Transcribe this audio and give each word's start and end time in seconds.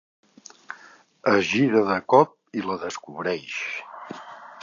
Es 1.33 1.43
gira 1.51 1.83
de 1.91 1.99
cop 2.15 2.33
i 2.61 2.65
la 2.71 2.77
descobreix. 2.87 3.61